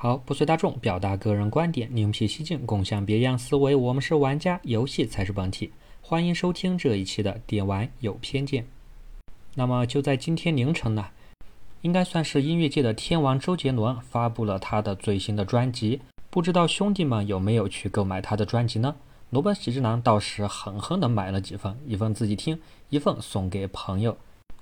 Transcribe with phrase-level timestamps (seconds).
[0.00, 3.74] 好，不随大众，表达个人观点，另辟蹊径，共享别样思维。
[3.74, 5.72] 我们是玩家，游戏才是本体。
[6.00, 8.62] 欢迎收听这一期的《电玩有偏见》。
[9.56, 11.06] 那么就在今天凌晨呢，
[11.80, 16.00] 应该算是音乐界的天王周杰伦发布了他的最新的专辑。
[16.30, 18.94] 不知道兄弟们有没有去购买他的专辑呢？
[19.30, 22.60] 萝卜喜之郎倒是狠狠地买了几份，一份自己听，
[22.90, 24.16] 一份送给朋友。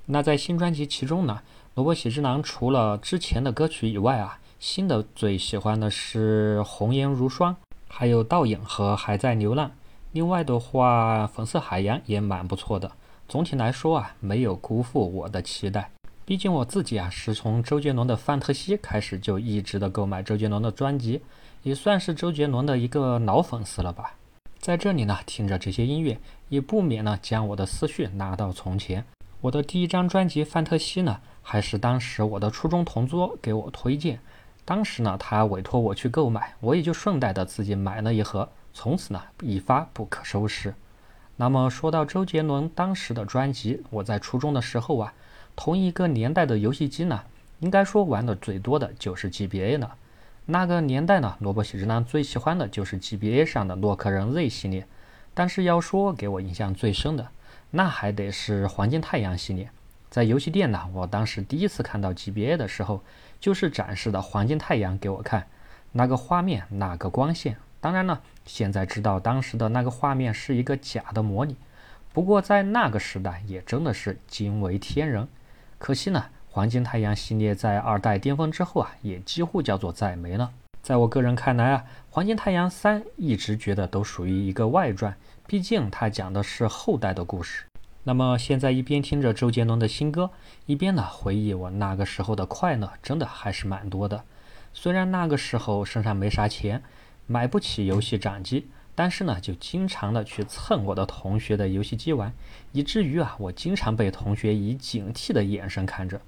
[0.07, 1.43] 那在新专辑其中呢，
[1.75, 4.41] 萝卜喜之郎除了之前的歌曲以外啊。
[4.59, 7.55] 新的最喜欢的是《红颜如霜》，
[7.89, 9.69] 还有《倒影》和《还在流浪》。
[10.13, 12.91] 另外的话，《粉色海洋》也蛮不错的。
[13.29, 15.91] 总体来说啊，没有辜负我的期待。
[16.25, 21.21] 毕竟我自己啊，是从周杰伦的《范特西》开始就一直的购买周杰伦的专辑，
[21.63, 24.15] 也算是周杰伦的一个老粉丝了吧。
[24.59, 26.19] 在这里呢，听着这些音乐，
[26.49, 29.05] 也不免呢将我的思绪拉到从前。
[29.43, 34.19] 我的第一张专辑《范特西》呢，还是当时我的初中同桌给我推荐。
[34.67, 40.75] 当时呢，他委托我去购买，我也就顺带的自己买了一盒，从此呢一发不可收拾。
[41.37, 45.15] 那么说到周杰伦当时的专辑，我在初中的时候啊，
[45.55, 47.23] 同一个年代的游戏机呢，
[47.61, 49.95] 应该说玩的最多的就是 GBA 了。
[50.47, 54.87] 那个年代呢，萝卜喜之郎最喜欢的就是 GBA 上的洛克人 Z 系列，
[55.33, 57.29] 但是要说给我印象最深的，
[57.71, 59.71] 那还得是黄金太阳系列。
[60.17, 63.03] 在游戏店呢，我当时第一次看到 GBA 的时候。
[63.39, 65.47] 就是展示的黄金太阳给我看，
[65.93, 67.59] 那个画面，那个光线。
[67.83, 71.55] 当然了，现在知道当时的那个画面是一个假的模拟，
[72.15, 75.29] 不过在那个时代也真的是惊为天人。
[75.77, 80.51] 可惜呢，黄金太阳系列在二代巅峰之后啊，也几乎叫做再没了。
[80.81, 85.15] 在我个人看来啊，黄金太阳三一直觉得都属于一个外传，
[85.47, 87.67] 毕竟它讲的是后代的故事。
[88.09, 90.31] 那么现在一边听着周杰伦的新歌，
[90.67, 94.23] 一边呢回忆我那个时候的快乐，真的还是蛮多的。
[94.73, 96.85] 虽然那个时候身上没啥钱，
[97.27, 102.33] 买不起游戏掌机，但是呢就经常的去蹭我的同学的游戏机玩，
[102.71, 106.21] 以至于啊我经常被同学以警惕的眼神看着，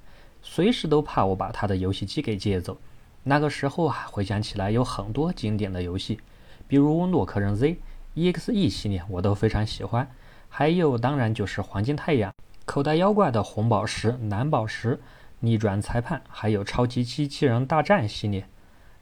[0.43, 2.77] 随时都怕我把他的游戏机给借走。
[3.22, 6.19] 那个时候啊回想起来有很多经典的游戏，
[6.66, 7.78] 比如洛克人 Z、
[8.16, 10.10] EXE 系列，我都非常喜欢。
[10.48, 12.32] 还有，当然就是黄金太阳、
[12.64, 15.00] 口袋妖怪的红宝石、蓝宝石、
[15.41, 18.47] 逆转裁判，还有超级机器人大战系列。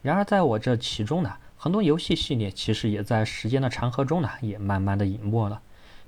[0.02, 5.60] 然而，在我这其中呢，很多游戏系列其实也在时间的长河中呢，也慢慢的隐没了。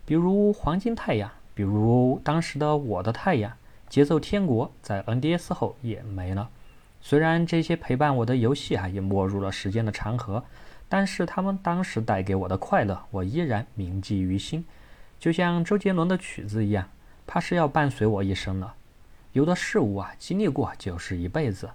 [0.05, 3.53] 比如黄金太阳，比如当时的我的太阳、
[3.89, 6.51] 节奏天国，在 NDS 后也没了。
[7.01, 10.45] 虽然这些陪伴我的游戏啊，也没入了时间的长河，
[10.89, 14.65] 但是他们当时带给我的快乐，我依然铭记于心。
[15.19, 16.89] 就像周杰伦的曲子一样，
[17.27, 18.75] 怕是要伴随我一生了。
[19.33, 21.69] 有的事物啊，经历过就是一辈子。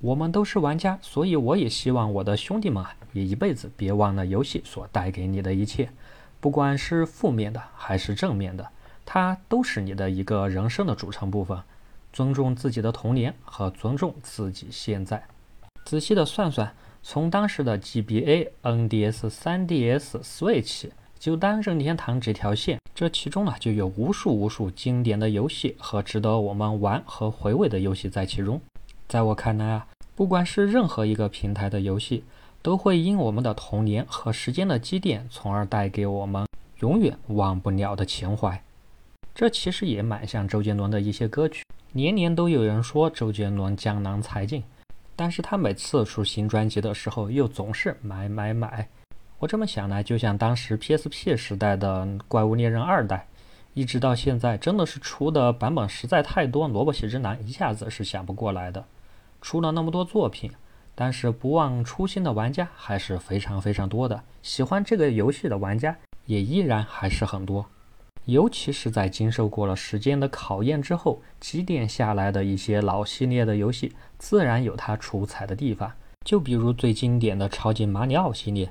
[0.00, 5.90] 我们都是玩家，所以我也希望我的兄弟们啊，也一辈子别忘了游戏所带给你的一切，
[6.40, 8.66] 不管是负面的还是正面的，
[9.04, 11.60] 它都是你的一个人生的组成部分。
[12.12, 15.22] 尊重自己的童年和尊重自己现在。
[15.84, 20.90] 仔细的算算，从当时的 GBA、NDS、3DS、Switch。
[21.20, 28.58] 就单任天堂这条线，这其中呢就有无数无数经典的游戏和值得我们玩和回味的游戏在其中。
[29.06, 29.86] 在我看来啊，
[30.16, 32.24] 不管是任何一个平台的游戏，
[32.62, 36.46] 都会因我们的童年和时间的积淀，从而带给我们
[36.78, 38.62] 永远忘不了的情怀。
[39.34, 44.62] 这其实也蛮像周杰伦的一些歌曲，年年都有人说周杰伦江南才尽，
[45.14, 48.88] 但是他每次出新专辑的时候，又总是买买买。
[49.40, 53.16] 我这么想呢，就像当时 PSP 时代的《怪物猎人二代》，
[53.72, 58.84] 一直到现在，真的是出的版本实在太多，萝卜写之男一下子是想不过来的。
[59.40, 60.52] 出了那么多作品，
[60.94, 65.96] 但是不忘初心的玩家还是非常非常多的，喜欢这个游戏的玩家
[66.26, 67.64] 也依然还是很多。
[68.26, 75.90] 尤其是在经受过了时间的考验之后，积淀下来的一些老系列的游戏，自然有它出彩的地方。
[76.26, 78.70] 就比如最经典的超级马里奥系列。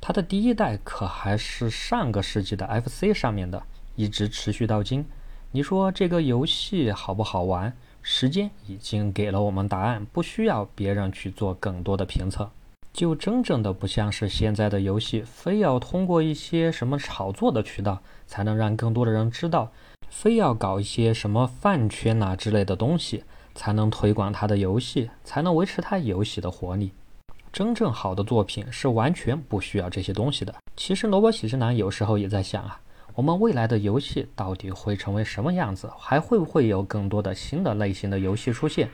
[0.00, 3.62] 它的第一代可还是上个世纪的 FC 上面的，
[3.96, 5.04] 一直持续到今。
[5.52, 7.76] 你说这个游戏好不好玩？
[8.02, 12.50] 时间已经给了我们答案，不需要别人去做更多的评测。
[12.92, 19.70] 就真正的不像是现在的游戏，非要通过一些什么炒作的渠道才能让更多的人知道，
[20.08, 23.22] 非要搞一些什么饭圈啊之类的东西
[23.54, 26.92] 才能推广他的游戏，才能维持他游戏的活力。
[27.52, 30.54] 真正好的作品是完全不需要这些东西的。
[30.76, 32.80] 其实萝卜喜之男有时候也在想啊，
[33.14, 35.90] 我们未来的游戏到底会成为什么样子？
[35.98, 38.88] 还会不会有更多的新的类型的游戏出现？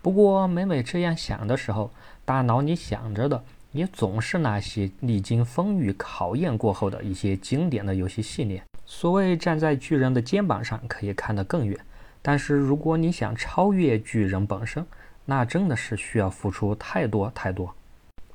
[0.00, 1.90] 不过每每这样想的时候，
[2.24, 3.42] 大脑里想着的
[3.72, 8.62] 也总是那些历经风雨考验过后的一些经典的游戏系列。
[8.86, 11.76] 所谓站在巨人的肩膀上可以看得更远，
[12.22, 14.86] 但是如果你想超越巨人本身，
[15.24, 17.74] 那真的是需要付出太多太多。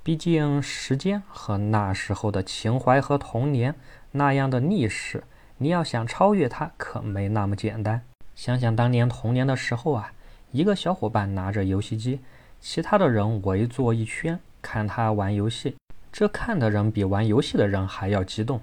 [0.04, 3.76] 毕竟时间和那时候的情怀和童年
[4.12, 5.24] 那样的历史，
[5.58, 8.02] 你要想超越它，可没那么简单。
[8.36, 10.14] 想想当年童年的时候啊。
[10.54, 12.20] 一个小伙伴拿着游戏机，
[12.60, 15.78] 其他的人围坐一圈看他玩游戏。
[16.12, 18.60] 这看的人比玩游戏的人还要激动。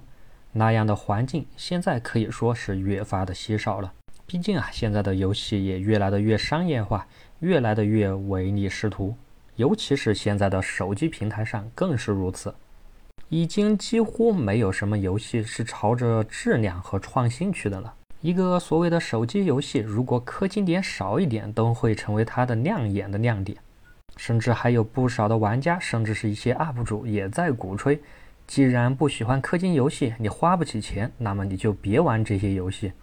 [0.51, 3.91] 那样的环境现在可以说是越发的稀少了。
[4.27, 7.07] 毕竟啊，现在的游戏也越来的越商业化，
[7.39, 9.15] 越来的越唯利是图。
[9.59, 12.55] 尤其是现在的手机平台上更是如此，
[13.27, 17.93] 已经几乎没有什么游戏是朝着质量和创新去的了。
[18.21, 23.57] 一个所谓的手机游戏，如果氪金点少一点，都会成为它的亮眼的亮点。
[24.15, 28.01] 甚至还有不少的玩家，甚至是一些 UP 主也在鼓吹：
[28.47, 32.93] 既然不喜欢氪金游戏，你花不起钱，那么你就别玩这些游戏。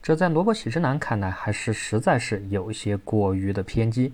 [0.00, 4.12] 这在萝卜喜之男看来，还是实在是有些过于的偏激。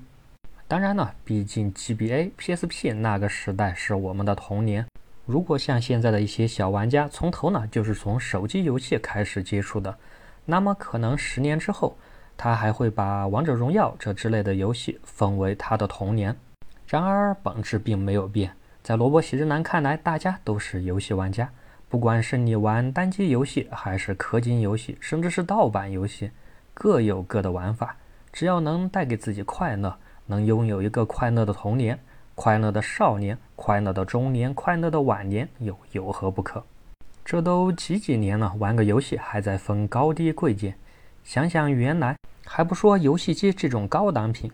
[0.70, 4.87] 当然了，毕竟 GBA、PSP 那个时代是我们的童年。
[5.26, 9.99] 如果像现在的一些小玩家，从头呢就是从手机游戏开始接触的。
[10.44, 11.96] 那么可能十年之后，
[12.37, 16.37] 他还会把王者荣耀这之类的游戏奉为他的童年。
[16.87, 21.50] 然而本质并没有变，在萝卜喜之男看来，大家都是游戏玩家。
[21.88, 26.31] 不管是你玩单机游戏，还是氪金游戏，甚至是盗版游戏，
[26.72, 27.96] 各有各的玩法。
[28.32, 29.99] 只要能带给自己快乐，
[30.31, 31.99] 能拥有一个快乐的童年、
[32.37, 36.62] 快乐的少年、快乐的中年、快乐的晚年，又有何不可？
[37.25, 40.77] 这都几几年了，玩个游戏还在分高低贵贱。
[41.25, 42.17] 想想原来，
[42.47, 44.50] 还不说游戏机这种高档品，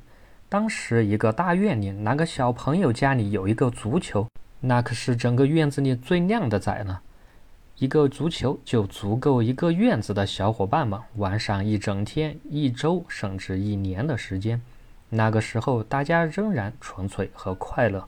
[0.49, 4.27] 当时一个大院里，哪个小朋友家里有一个足球，
[4.61, 6.99] 那可是整个院子里最靓的仔呢。
[7.77, 14.59] 一个足球就足够一个院子的小伙伴们玩上一整天、一周，甚至一年的时间。
[15.09, 18.07] 那个时候，大家仍然纯粹和快乐。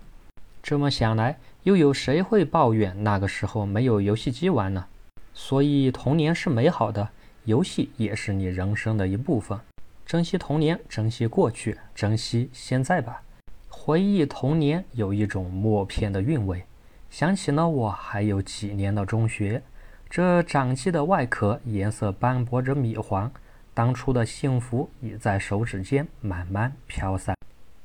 [0.62, 4.86] 这么想来，又有谁会抱怨那个时候没有游戏机玩呢？
[5.32, 7.08] 所以童年是美好的，
[7.44, 9.58] 游戏也是你人生的一部分。
[10.04, 13.22] 珍惜童年，珍惜过去，珍惜现在吧。
[13.68, 16.64] 回忆童年有一种默片的韵味，
[17.08, 19.62] 想起了我还有几年的中学，
[20.10, 23.30] 这掌机的外壳颜色斑驳着米黄，
[23.78, 27.36] 当初的幸福已在手指间慢慢飘散，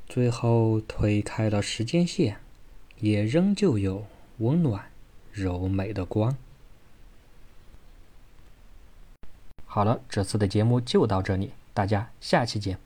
[0.07, 2.37] 最后推开了时间线。
[2.97, 4.07] 也仍旧有
[4.39, 4.89] 温暖、
[5.31, 6.35] 柔美的光。
[9.67, 12.79] 好了，这次的节目就到这里，大家下期见。